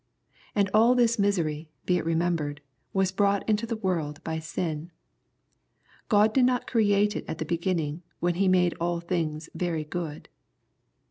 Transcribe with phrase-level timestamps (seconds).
[0.55, 2.59] And all this misery, be it remembered,
[2.91, 4.91] was brought into the world by sin.
[6.09, 10.27] God did not create it at the beginning, when He made all things" very good.